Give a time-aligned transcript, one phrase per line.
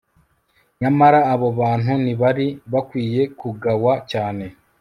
[0.81, 4.45] nyamara abo bantu ntibari bakwiye kugawa cyane